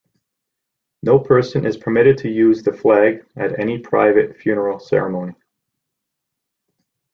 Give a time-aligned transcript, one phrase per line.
[1.03, 5.35] No person is permitted to use the flag at any private funeral ceremony.